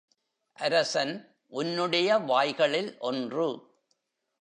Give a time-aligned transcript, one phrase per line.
[0.57, 1.13] அரசன்
[1.47, 3.47] உன்னுடைய வாய்களில் ஒன்று.